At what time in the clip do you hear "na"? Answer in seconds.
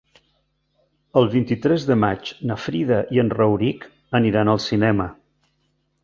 2.51-2.57